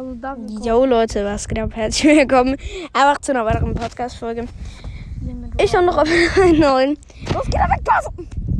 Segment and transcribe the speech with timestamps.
[0.00, 0.34] Also da
[0.64, 1.72] Yo Leute, was geht ab?
[1.74, 2.56] Herzlich willkommen
[2.94, 4.46] einfach zu einer weiteren Podcast-Folge.
[5.62, 6.98] Ich und Robin 9.
[7.34, 8.08] Los, geht er weg, Pause!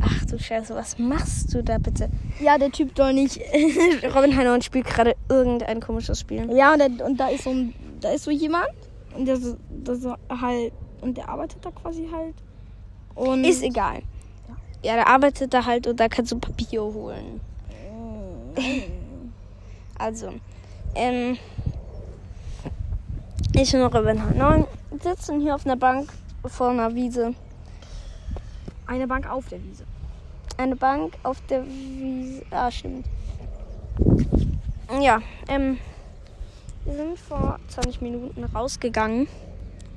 [0.01, 2.11] Ach du Scheiße, was machst du da bitte?
[2.41, 3.39] Ja, der Typ soll nicht.
[4.15, 6.47] Robin Heinlein spielt gerade irgendein komisches Spiel.
[6.55, 8.69] ja, und, der, und da ist so ein, da ist so jemand
[9.17, 12.35] und der so halt und der arbeitet da quasi halt.
[13.15, 14.03] Und Ist egal.
[14.83, 17.41] Ja, der arbeitet da halt und da kannst du Papier holen.
[19.97, 20.31] Also,
[20.95, 21.37] ähm,
[23.53, 24.65] ich und Robin Heinlein
[25.01, 26.11] sitzen hier auf einer Bank
[26.45, 27.33] vor einer Wiese.
[28.87, 29.85] eine Bank auf der Wiese.
[30.57, 32.43] Eine Bank auf der Wiese.
[32.51, 33.05] Ah, stimmt.
[34.99, 35.77] Ja, ähm,
[36.83, 39.27] wir sind vor 20 Minuten rausgegangen,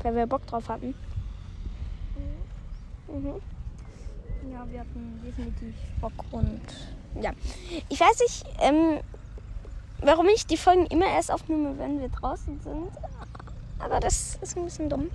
[0.02, 0.94] weil wir Bock drauf hatten.
[3.08, 3.40] Mhm.
[4.52, 6.60] Ja, wir hatten definitiv Bock und
[7.20, 7.30] Ja.
[7.88, 9.00] Ich weiß nicht, ähm,
[10.04, 12.88] warum ich die Folgen immer erst aufnehme, wenn wir draußen sind.
[13.78, 15.10] Aber das ist ein bisschen dumm.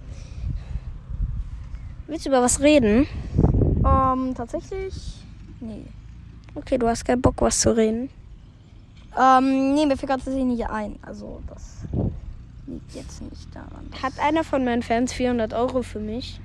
[2.08, 3.08] Willst du über was reden?
[3.86, 4.94] ähm, tatsächlich.
[5.60, 5.86] Nee.
[6.56, 8.10] Okay, du hast keinen Bock, was zu reden.
[9.20, 10.98] Ähm, nee, mir fällt gerade tatsächlich nicht ein.
[11.02, 11.78] Also das
[12.68, 13.90] liegt jetzt nicht daran.
[14.02, 16.40] Hat einer von meinen Fans 400 Euro für mich?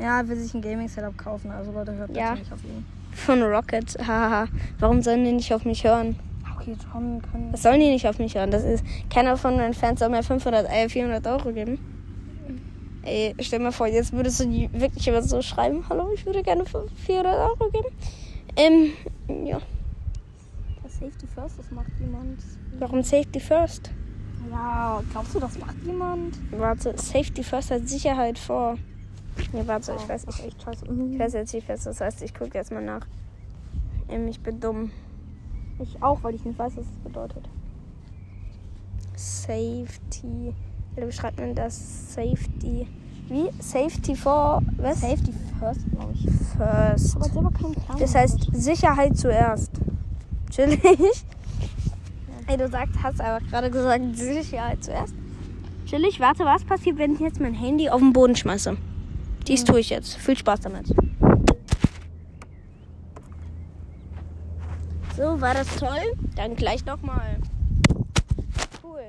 [0.00, 2.34] Ja, will sich ein Gaming-Setup kaufen, also Leute, hört Ja.
[2.34, 2.84] nicht auf ihn.
[3.12, 3.96] Von Rocket.
[4.06, 4.46] Haha.
[4.78, 6.18] Warum sollen die nicht auf mich hören?
[6.68, 7.52] Okay, schon können.
[7.52, 8.50] Was sollen die nicht auf mich hören?
[8.50, 11.78] Das ist keiner von meinen Fans soll mir 500, äh, 400 Euro geben.
[13.02, 15.84] Ey, stell mir vor, jetzt würdest du die wirklich immer so schreiben.
[15.88, 17.88] Hallo, ich würde gerne 400 Euro geben.
[18.56, 19.60] Ähm, ja.
[20.82, 22.40] Das Safety First, das macht jemand.
[22.78, 23.90] Warum Safety First?
[24.50, 26.36] Ja, glaubst du, das macht jemand?
[26.50, 28.76] Warte, Safety First hat Sicherheit vor.
[29.52, 30.56] Nee, warte, ich Oh, weiß das nicht.
[31.12, 32.22] Ich weiß jetzt nicht, was das heißt.
[32.22, 33.06] Ich gucke jetzt mal nach.
[34.08, 34.90] Ähm, ich bin dumm.
[35.80, 37.48] Ich auch, weil ich nicht weiß, was das bedeutet.
[39.16, 40.54] Safety.
[40.96, 42.14] Wie beschreibt man das?
[42.14, 42.86] Safety.
[43.28, 43.50] Wie?
[43.60, 44.62] Safety for.
[44.78, 45.00] Was?
[45.00, 46.24] Safety First, glaube ich.
[46.56, 47.16] First.
[47.16, 47.98] Aber selber keinen Plan.
[47.98, 49.72] Das heißt Sicherheit zuerst.
[50.50, 50.80] Chillig.
[52.46, 55.14] Ey, du sagst, hast aber gerade gesagt Sicherheit zuerst.
[55.86, 58.76] Chillig, warte, was passiert, wenn ich jetzt mein Handy auf den Boden schmeiße?
[59.46, 60.16] Dies tue ich jetzt.
[60.16, 60.94] Viel Spaß damit.
[65.18, 66.12] So, war das toll?
[66.36, 67.38] Dann gleich nochmal.
[68.84, 69.00] Cool.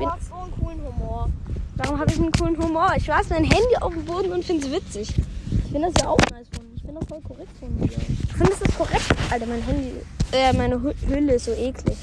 [0.00, 1.28] du hast so einen coolen Humor.
[1.76, 2.92] Warum habe ich einen coolen Humor?
[2.96, 5.14] Ich weiß mein Handy auf dem Boden und finde es witzig.
[5.16, 7.86] Ich finde das ja auch nice von Ich finde das voll korrekt von dir.
[7.96, 9.06] Du findest es korrekt?
[9.30, 9.92] Alter, mein Handy.
[10.32, 11.96] Äh, meine Hü- Hülle ist so eklig.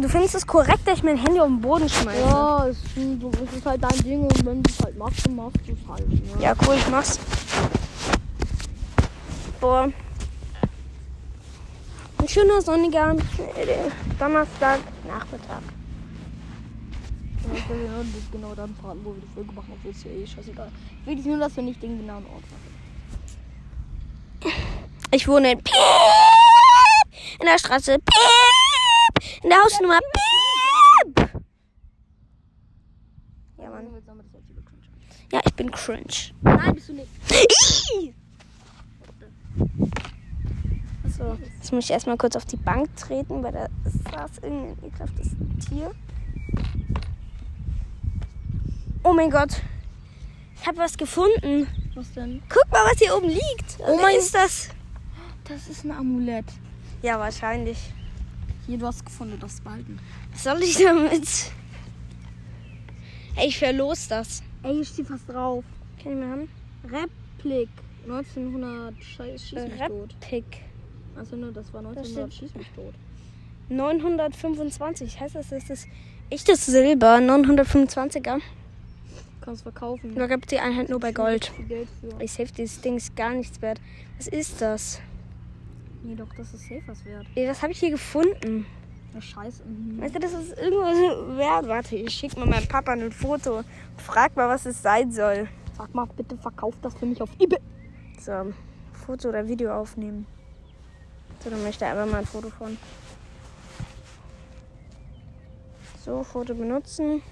[0.00, 2.20] Du findest es korrekt, dass ich mein Handy auf den Boden schmeiße?
[2.22, 5.26] Ja, es ist, so, es ist halt dein Ding und wenn du es halt machst,
[5.26, 6.08] dann machst du es halt.
[6.08, 6.20] Ne?
[6.42, 7.20] Ja, cool, ich mach's.
[9.60, 9.88] Boah.
[12.18, 15.62] Ein schöner sonniger äh, Donnerstag Nachmittag.
[17.44, 20.02] Ja, ich will genau, nicht genau dann fahren, wo wir die Folge machen, obwohl es
[20.04, 20.72] ja eh scheißegal.
[21.04, 22.66] Wichtig nur, dass wir nicht den genauen Ort machen.
[25.12, 25.74] Ich wohne in Piep,
[27.40, 31.30] in der Straße Piep, in der Hausnummer Piep.
[33.58, 33.86] Ja, Mann.
[35.32, 36.32] Ja, ich bin cringe.
[36.42, 37.08] Nein, bist du nicht.
[41.16, 43.68] So, jetzt muss ich erstmal kurz auf die Bank treten, weil da
[44.10, 45.28] saß irgendein ekelhaftes
[45.66, 45.90] Tier.
[49.02, 49.62] Oh mein Gott.
[50.60, 51.66] Ich habe was gefunden.
[51.94, 52.42] Was denn?
[52.48, 53.78] Guck mal, was hier oben liegt.
[53.78, 54.68] Oh mein- ist das?
[55.44, 56.44] Das ist ein Amulett.
[57.02, 57.78] Ja, wahrscheinlich.
[58.66, 59.98] Hier, du hast gefunden, das behalten.
[60.32, 61.52] Was soll ich damit?
[63.36, 64.42] Ey, ich verlos das.
[64.64, 65.64] Ey, hier steht was drauf.
[66.02, 66.48] Kann ich mal haben?
[66.84, 67.68] Replik.
[68.04, 70.16] 1900 Scheiß, schieß mich tot.
[71.16, 72.94] Also nur, das war 1900 schieß mich tot.
[73.68, 75.20] 925.
[75.20, 75.88] Heißt das, das ist
[76.30, 77.16] echtes Silber.
[77.16, 78.40] 925er.
[79.40, 80.14] Kannst verkaufen.
[80.14, 81.52] Da gibt die Einheit nur bei Gold.
[82.20, 83.80] Ich safe dieses Ding ist gar nichts wert.
[84.18, 85.00] Was ist das?
[86.02, 87.26] Nee, doch, das ist safe was wert.
[87.34, 88.66] Ey, was habe ich hier gefunden?
[89.14, 89.64] Ja, scheiße.
[89.64, 90.00] Mhm.
[90.00, 91.68] Weißt du, das ist irgendwas wert.
[91.68, 93.62] Warte, ich schicke mal meinem Papa ein Foto.
[93.96, 95.48] Frag mal, was es sein soll.
[95.76, 97.58] Sag mal, bitte verkauf das für mich auf eBay.
[98.20, 98.52] So,
[98.92, 100.26] Foto oder Video aufnehmen.
[101.42, 102.76] So, dann möchte ich einfach mal ein Foto von.
[106.04, 107.22] So, Foto benutzen.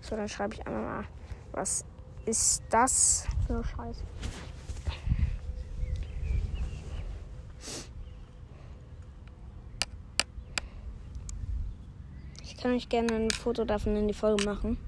[0.00, 1.04] So, dann schreibe ich einmal mal,
[1.52, 1.84] was
[2.26, 3.26] ist das?
[3.48, 4.02] Ja, scheiße.
[12.42, 14.78] Ich kann euch gerne ein Foto davon in die Folge machen.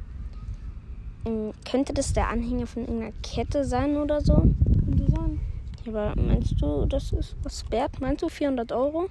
[1.26, 4.42] Ähm, könnte das der Anhänger von irgendeiner Kette sein oder so?
[5.86, 8.00] Aber meinst du, das ist was wert?
[8.00, 9.08] Meinst du 400 Euro?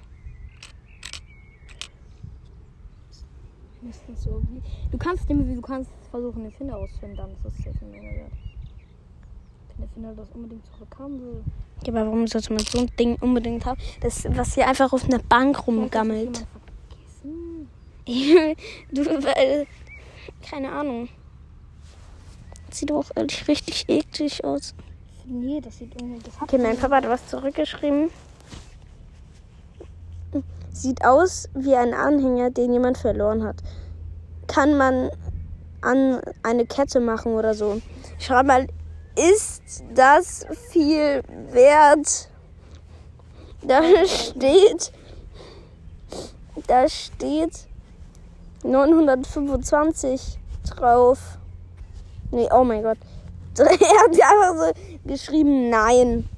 [3.80, 4.62] Mindestens irgendwie.
[4.90, 8.32] Du kannst du kannst versuchen, den Finder auszufinden, dann ist das safe mehr wert.
[9.68, 11.44] Wenn der Finder das unbedingt zurückhaben will.
[11.84, 13.80] Ja, aber warum sollte man so ein Ding unbedingt haben?
[14.00, 16.46] Das, was hier einfach auf einer Bank rumgammelt.
[18.06, 19.66] Du, weil,
[20.48, 21.08] keine Ahnung.
[22.70, 24.76] Sieht auch ehrlich richtig eklig aus.
[25.28, 26.22] Nee, das sieht irgendwie.
[26.22, 28.10] Das Okay, mein Papa hat was zurückgeschrieben.
[30.70, 33.56] Sieht aus wie ein Anhänger, den jemand verloren hat.
[34.46, 35.10] Kann man
[35.80, 37.80] an eine Kette machen oder so.
[38.18, 38.66] Schreib mal,
[39.16, 42.28] ist das viel wert?
[43.62, 44.92] Da steht,
[46.68, 47.66] da steht
[48.62, 50.38] 925
[50.68, 51.38] drauf.
[52.30, 52.98] Nee, oh mein Gott.
[53.64, 54.72] Er hat einfach so
[55.08, 56.28] geschrieben, nein.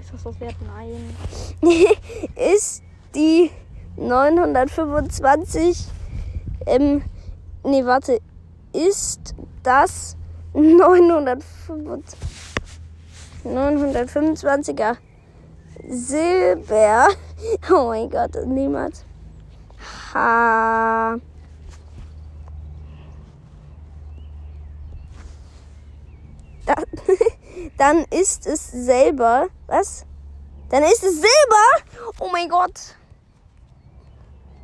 [0.00, 0.56] Ist das was wert?
[0.66, 1.16] Nein.
[2.34, 2.82] ist
[3.14, 3.50] die
[3.96, 5.88] 925
[6.66, 7.02] ähm,
[7.64, 8.20] nee, warte,
[8.72, 10.16] ist das
[10.54, 12.18] 925
[13.44, 14.96] 925er
[15.88, 17.08] Silber?
[17.72, 19.04] Oh mein Gott, niemand.
[20.14, 21.16] Ha.
[26.64, 26.74] Da,
[27.82, 29.48] dann ist es selber.
[29.66, 30.06] Was?
[30.70, 31.66] Dann ist es Silber?
[32.20, 32.94] Oh mein Gott.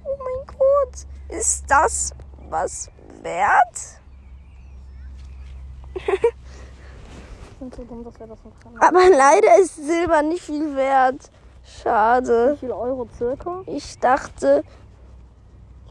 [0.04, 1.04] Oh mein Gott.
[1.28, 2.14] Ist das
[2.48, 2.88] was
[3.20, 4.00] wert?
[8.78, 11.28] Aber leider ist Silber nicht viel wert.
[11.64, 12.52] Schade.
[12.52, 13.64] Wie viel Euro circa?
[13.66, 14.62] Ich dachte,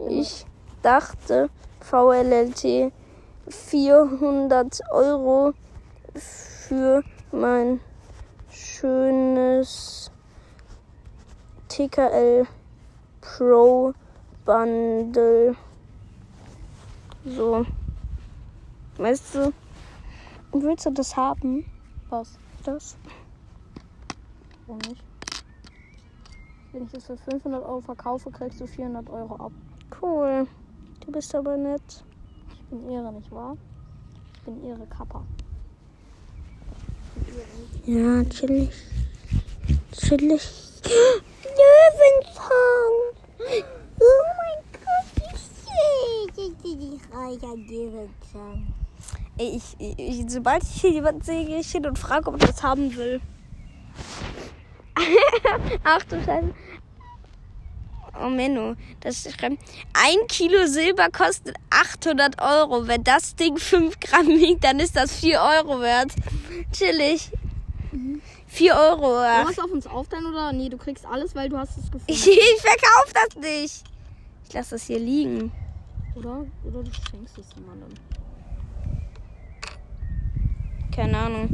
[0.07, 0.45] ich
[0.81, 1.50] dachte,
[1.81, 2.94] VLLT
[3.50, 5.53] 400 Euro
[6.15, 7.79] für mein
[8.50, 10.12] schönes
[11.68, 12.47] TKL
[13.21, 13.94] Pro
[14.45, 15.56] Bundle.
[17.25, 17.65] So.
[18.97, 19.53] Weißt du,
[20.53, 21.65] willst du das haben?
[22.09, 22.39] Was?
[22.63, 22.97] Das?
[24.65, 25.03] Warum nicht?
[26.71, 29.51] Wenn ich das für 500 Euro verkaufe, kriegst du 400 Euro ab.
[30.01, 30.47] Cool.
[31.01, 32.03] Du bist aber nett.
[32.53, 33.56] Ich bin ihre, nicht wahr?
[34.35, 35.24] Ich bin ihre Kappa.
[37.86, 38.69] Ja, chillig.
[39.92, 40.42] Chillig.
[41.57, 42.94] Löwenzahn.
[44.00, 46.30] Oh mein Gott, wie schön.
[49.39, 52.48] Ich, ich, ich, sobald ich hier jemanden sehe, gehe ich hin und frage, ob er
[52.48, 53.22] das haben will.
[55.84, 56.54] Ach du Scheiße.
[58.23, 59.57] Oh Menno, das schreibt,
[59.93, 62.87] ein Kilo Silber kostet 800 Euro.
[62.87, 66.11] Wenn das Ding 5 Gramm wiegt, dann ist das 4 Euro wert.
[66.71, 67.31] Chillig.
[68.47, 69.13] 4 Euro.
[69.13, 70.51] Du Ach, hast auf uns aufteilen oder?
[70.53, 72.05] Nee, du kriegst alles, weil du hast es gefunden.
[72.07, 73.83] ich, ich verkaufe das nicht.
[74.47, 75.51] Ich lasse das hier liegen.
[76.15, 76.45] Oder?
[76.63, 77.89] Oder du schenkst es jemandem.
[80.95, 81.49] Keine Ahnung.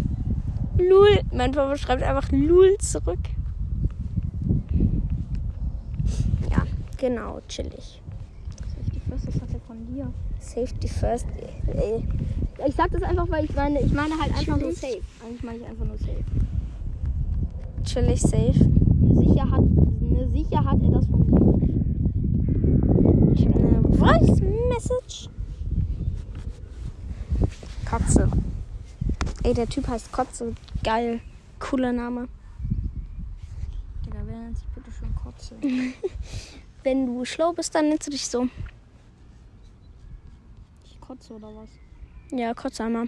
[0.78, 1.22] Lul.
[1.32, 3.20] Mein Papa schreibt einfach Lul zurück.
[6.50, 6.64] Ja,
[7.04, 8.02] genau, chillig.
[8.74, 10.08] Safety First, das hat er von dir.
[10.40, 11.26] Safety first.
[11.68, 12.04] Ey.
[12.66, 14.80] Ich sag das einfach, weil ich meine, ich meine halt einfach nur Chillig.
[14.80, 15.02] safe.
[15.26, 16.24] Eigentlich meine ich einfach nur safe.
[17.84, 18.70] Chillig safe.
[19.16, 21.44] Sicher hat, ne, sicher hat er das von dir.
[23.36, 25.30] Ich habe eine Voice Message.
[27.90, 28.30] Kotze.
[29.44, 30.54] Ey, der Typ heißt Kotze.
[30.84, 31.20] Geil.
[31.60, 32.30] Cooler Name.
[34.54, 35.56] Nennt sich bitte schon Kotze?
[36.84, 38.48] Wenn du schlau bist, dann nennst du dich so.
[40.86, 41.70] Ich kotze oder was?
[42.32, 43.08] Ja, Kotzheimer.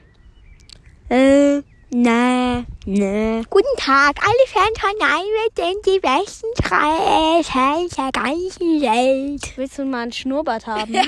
[1.09, 1.61] Äh,
[1.91, 3.41] na, na.
[3.49, 9.57] Guten Tag, alle Fans von Nightmare sind die besten drei Fans der ganzen Welt.
[9.57, 10.93] Willst du mal einen Schnurrbart haben?
[10.93, 11.03] Ja,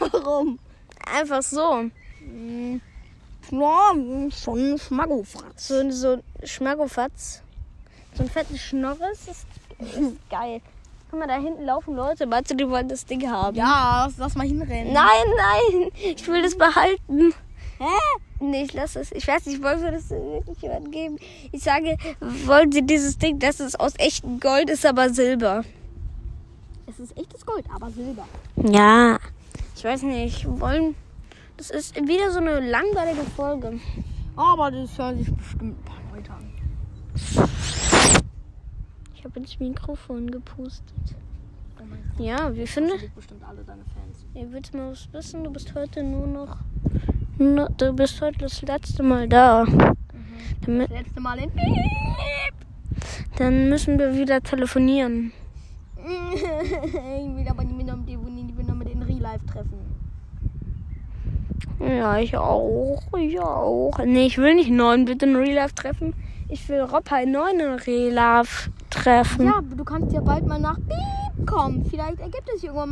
[0.00, 0.58] warum?
[1.06, 1.84] Einfach so.
[3.52, 3.94] Ja,
[4.30, 5.68] schon Schmaggofratz.
[5.68, 7.41] So, so ein Schmackofatz.
[8.22, 9.46] So ein fettes Schnorres ist,
[9.80, 10.60] ist geil.
[11.10, 12.24] Guck mal, da hinten laufen Leute.
[12.24, 13.56] Meinst du, die wollen das Ding haben?
[13.56, 14.92] Ja, lass, lass mal hinrennen.
[14.92, 15.90] Nein, nein.
[15.94, 17.34] Ich will das behalten.
[17.78, 17.98] Hä?
[18.38, 19.10] Nee, ich lasse es.
[19.10, 21.18] Ich weiß nicht, wollen wir das wirklich jemandem geben?
[21.50, 21.96] Ich sage,
[22.46, 25.64] wollen Sie dieses Ding, das ist aus echtem Gold, ist aber Silber.
[26.86, 28.28] Es ist echtes Gold, aber Silber.
[28.54, 29.18] Ja.
[29.74, 30.94] Ich weiß nicht, wollen.
[31.56, 33.80] Das ist wieder so eine langweilige Folge.
[34.36, 37.48] Aber das hören sich bestimmt ein paar Leute an.
[39.22, 41.14] Ich habe ins Mikrofon gepustet.
[41.80, 42.26] Oh mein Gott.
[42.26, 44.26] Ja, wie findest sind bestimmt alle deine Fans.
[44.34, 45.44] Ihr willst mal was wissen?
[45.44, 46.56] Du bist heute nur noch.
[47.38, 49.64] nur- Du bist heute das letzte Mal da.
[50.66, 51.52] Damit, Das letzte Mal in.
[53.36, 55.30] dann müssen wir wieder telefonieren.
[56.34, 59.78] ich will aber nicht mit Devoni, ich will nur mit in Real Life treffen.
[61.78, 63.00] Ja, ich auch.
[63.16, 63.98] Ich auch.
[64.04, 66.12] Nee, ich will nicht neun bitte in Real Life treffen.
[66.48, 69.46] Ich will Robby 9 in Real Life treffen.
[69.46, 71.84] Ja, du kannst ja bald mal nach Beep kommen.
[71.88, 72.90] Vielleicht ergibt es irgendwann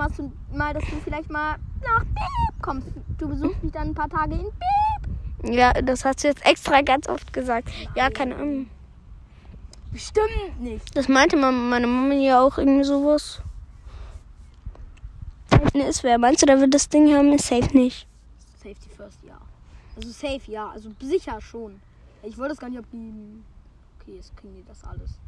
[0.52, 2.88] mal, dass du vielleicht mal nach Beep kommst.
[3.19, 5.54] Du besuchst mich dann ein paar Tage in Beep.
[5.54, 7.71] Ja, das hast du jetzt extra ganz oft gesagt.
[7.95, 8.66] Ja, keine Ahnung.
[9.92, 10.97] Bestimmt nicht.
[10.97, 13.42] Das meinte meine Mama ja auch irgendwie sowas.
[15.75, 16.19] Ne, ist wer.
[16.19, 17.37] Meinst du, da wird das Ding haben?
[17.38, 18.07] Safe nicht.
[18.62, 19.38] Safety first, ja.
[19.97, 20.69] Also safe, ja.
[20.69, 21.80] Also sicher schon.
[22.23, 23.45] Ich wollte das gar nicht abgeben.
[24.00, 25.19] Okay, jetzt kriegen die das alles.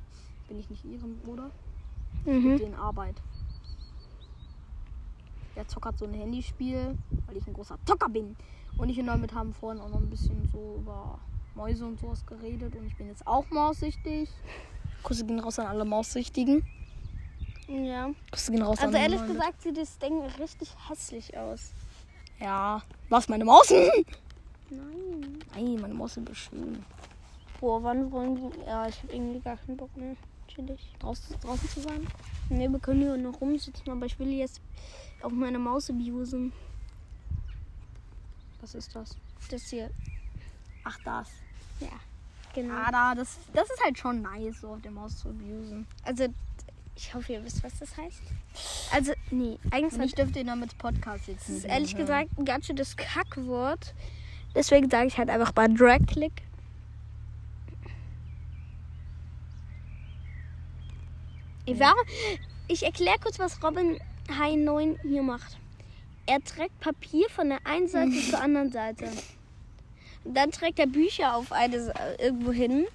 [0.48, 1.50] Bin ich nicht ihrem Bruder?
[2.24, 2.58] Mhm.
[2.58, 3.16] Den Arbeit.
[5.56, 6.96] Der zockert so ein Handyspiel,
[7.26, 8.36] weil ich ein großer Zocker bin.
[8.78, 11.18] Und ich und damit haben vorhin auch noch ein bisschen so über
[11.54, 12.74] Mäuse und sowas geredet.
[12.74, 14.30] Und ich bin jetzt auch maussüchtig.
[15.02, 16.64] Grüße gehen raus an alle Maussüchtigen.
[17.68, 18.10] Ja.
[18.30, 21.72] Grüße gehen raus Also an ehrlich alle- gesagt sieht das Ding richtig hässlich aus.
[22.40, 22.82] Ja.
[23.10, 23.70] Was, meine Maus?
[23.70, 25.38] Nein.
[25.54, 26.82] Nein, meine Maus ist schön.
[27.60, 28.50] Boah, wann wollen wir.
[28.66, 30.16] Ja, ich habe irgendwie gar keinen Bock mehr.
[30.54, 30.80] Chillig.
[30.98, 32.06] Draußen, draußen zu sein?
[32.50, 34.60] Ne, wir können hier noch rumsitzen, aber ich will jetzt
[35.22, 36.52] auf meine Maus abusen.
[38.60, 39.16] Was ist das?
[39.50, 39.90] Das hier.
[40.84, 41.28] Ach, das.
[41.80, 41.88] Ja.
[42.54, 42.74] Genau.
[42.74, 45.86] Ah, da, das, das ist halt schon nice, so auf der Maus zu abusen.
[46.02, 46.26] Also,
[46.94, 48.22] ich hoffe, ihr wisst, was das heißt.
[48.92, 52.00] Also, nee, eigentlich Und ich dürfte ihn damit Podcast jetzt Das ist ehrlich hören.
[52.00, 53.94] gesagt ein ganz schönes Kackwort.
[54.54, 56.42] Deswegen sage ich halt einfach mal Drag-Click.
[61.64, 61.94] Ich, war,
[62.68, 63.98] ich erkläre kurz, was Robin
[64.36, 65.58] High 9 hier macht.
[66.26, 69.08] Er trägt Papier von der einen Seite zur anderen Seite.
[70.24, 72.86] Und dann trägt er Bücher auf eine irgendwo hin.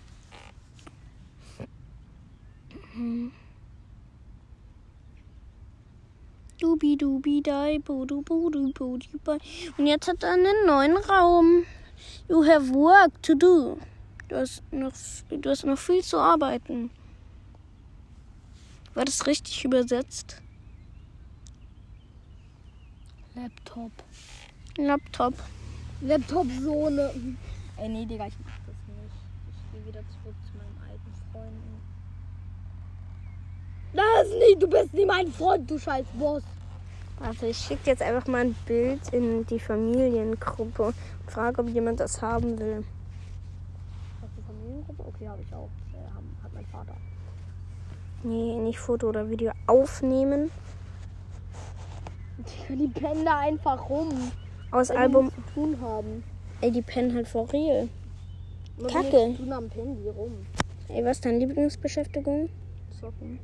[6.60, 8.72] Dubi dubi dai, bodu bodu
[9.24, 9.38] bai.
[9.78, 11.66] Und jetzt hat er einen neuen Raum.
[12.28, 13.78] You have work to do.
[14.28, 14.94] Du hast noch,
[15.30, 16.90] du hast noch viel zu arbeiten.
[18.98, 20.42] War das richtig übersetzt?
[23.36, 23.92] Laptop.
[24.76, 25.36] Laptop.
[26.02, 27.12] Laptop-Sohne.
[27.78, 29.14] Ey, nee, Digga, ich mach das nicht.
[29.52, 31.80] Ich gehe wieder zurück zu meinen alten Freunden.
[33.94, 36.42] Das nicht, du bist nicht mein Freund, du scheiß Boss.
[37.20, 40.96] Warte, ich schicke jetzt einfach mal ein Bild in die Familiengruppe und
[41.28, 42.84] frage, ob jemand das haben will.
[44.24, 45.04] Hast du Familiengruppe?
[45.06, 45.70] Okay, habe ich auch.
[45.94, 46.96] Äh, hat mein Vater.
[48.24, 50.52] Nee, nicht Foto oder Video aufnehmen.
[52.70, 54.10] Die pennen da einfach rum.
[54.72, 55.32] Aus Album.
[55.32, 56.24] zu tun haben.
[56.62, 57.88] Ey, die pennen halt for real.
[58.78, 59.36] Die Kacke.
[59.50, 60.46] haben, pennen die rum.
[60.90, 62.50] Ey, was ist deine Lieblingsbeschäftigung?
[63.00, 63.40] Zocken.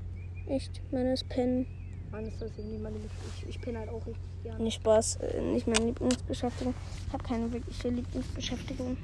[0.47, 0.81] Echt?
[0.91, 1.65] Meine ist pennen.
[2.11, 4.63] Mann, ist das irgendwie meine ich, ich penne halt auch richtig gerne.
[4.63, 6.75] Nicht Spaß, äh, nicht meine Lieblingsbeschäftigung.
[7.07, 8.97] Ich habe keine wirkliche Lieblingsbeschäftigung.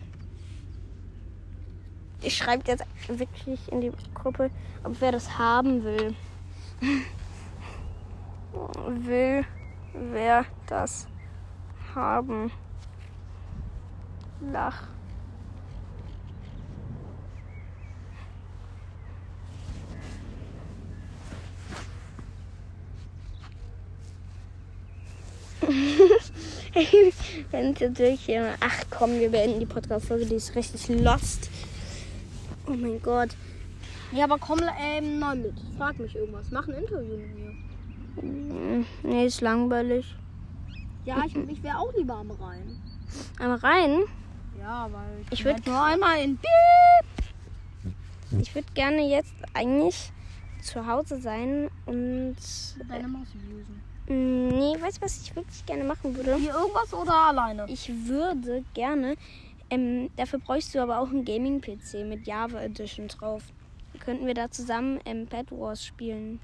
[2.21, 4.51] Ich schreibe jetzt wirklich in die Gruppe,
[4.83, 6.15] ob wer das haben will.
[9.05, 9.45] will
[9.93, 11.07] wer das
[11.95, 12.51] haben.
[14.41, 14.83] Lach.
[27.51, 28.55] Wenn es natürlich hier.
[28.59, 31.49] Ach komm, wir beenden die Podcast-Folge, die ist richtig lost.
[32.69, 33.35] Oh mein Gott.
[34.11, 35.53] Ja, aber komm ähm, neu mit.
[35.77, 36.49] Frag mich irgendwas.
[36.51, 38.23] Mach ein Interview mit mir.
[38.23, 40.15] Mm, Nee, ist langweilig.
[41.05, 42.79] Ja, ich, ich wäre auch lieber am Rhein.
[43.39, 43.99] Einmal rein.
[44.59, 46.37] Ja, weil Ich bin würd- halt nur einmal in
[48.39, 50.11] Ich würde gerne jetzt eigentlich
[50.61, 52.35] zu Hause sein und.
[52.87, 53.81] deine Maus abusen.
[54.07, 56.35] Mm, Nee, weißt du, was ich wirklich gerne machen würde?
[56.35, 57.65] Hier irgendwas oder alleine?
[57.69, 59.15] Ich würde gerne.
[59.69, 63.43] Ähm, dafür bräuchst du aber auch einen Gaming-PC mit Java Edition drauf.
[63.99, 66.39] Könnten wir da zusammen ähm, Bad Wars spielen?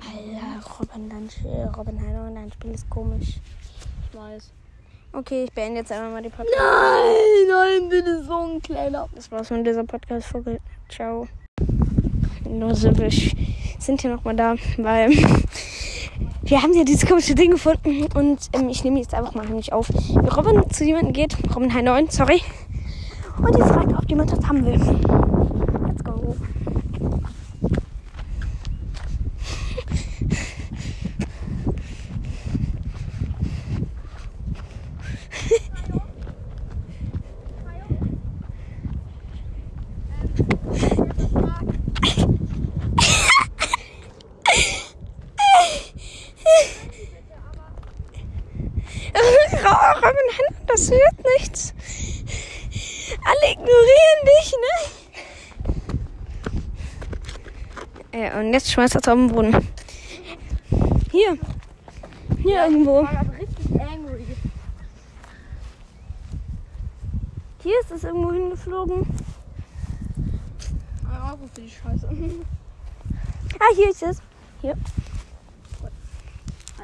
[0.00, 3.38] Alter, Robin, dein, äh, Robin Heiner, dein Spiel ist komisch.
[4.10, 4.52] Ich weiß.
[5.12, 6.54] Okay, ich beende jetzt einfach mal die Podcast.
[6.58, 9.08] Nein, nein, bitte so ein kleiner.
[9.14, 10.60] Das war's mit dieser Podcast-Folge.
[10.88, 11.28] Ciao.
[12.48, 15.12] Nur so, wir sind hier nochmal da, weil
[16.42, 19.72] wir haben ja dieses komische Ding gefunden und ähm, ich nehme jetzt einfach mal nicht
[19.72, 19.88] auf.
[19.88, 22.42] Wie Robin zu jemandem geht, Robin High 9, sorry,
[23.38, 24.78] und die fragt, ob jemand das haben will.
[25.86, 26.36] Let's go.
[50.74, 51.72] passiert nichts.
[53.24, 54.54] Alle ignorieren dich,
[58.12, 58.20] ne?
[58.20, 59.52] Ja, und jetzt schmeißt er auf den Boden.
[61.10, 61.36] Hier.
[62.40, 63.02] Hier irgendwo.
[63.02, 64.26] Ich war gerade richtig angry.
[67.62, 69.06] Hier ist es irgendwo hingeflogen.
[71.10, 72.08] Ah, Euro für die Scheiße.
[73.60, 74.20] Ah, hier ist es.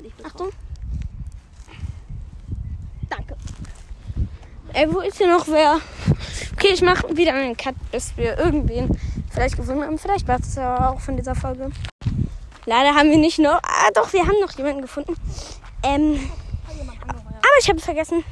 [0.02, 0.48] Ich bin Achtung.
[3.10, 3.36] Danke.
[4.72, 5.80] Ey, wo ist hier noch wer?
[6.54, 8.96] Okay, ich mache wieder einen Cut, bis wir irgendwen
[9.30, 9.98] vielleicht gefunden haben.
[9.98, 11.70] Vielleicht war es ja auch von dieser Folge.
[12.66, 13.60] Leider haben wir nicht noch.
[13.62, 15.14] Ah, doch, wir haben noch jemanden gefunden.
[15.82, 16.30] Ähm,
[17.06, 18.22] aber ich habe vergessen,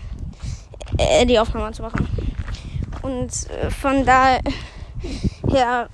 [0.99, 2.07] äh, die Aufnahme zu machen.
[3.03, 4.39] Und äh, von da
[5.49, 5.89] her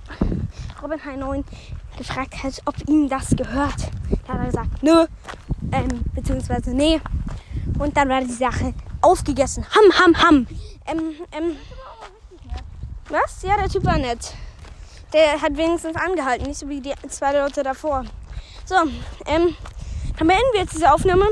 [0.83, 1.45] Robin H9
[1.97, 3.89] gefragt hat, ob ihm das gehört.
[4.27, 5.07] Da hat er gesagt, nö,
[5.73, 7.01] ähm, beziehungsweise nee.
[7.79, 9.65] Und dann war die Sache aufgegessen.
[9.65, 10.47] Ham, ham, ham.
[10.87, 11.57] Ähm, ähm,
[13.09, 13.43] was?
[13.43, 14.35] Ja, der Typ war nett.
[15.15, 18.05] Der hat wenigstens angehalten, nicht so wie die zwei Leute davor.
[18.65, 18.75] So,
[19.27, 19.57] ähm,
[20.19, 21.27] dann beenden wir jetzt diese Aufnahme.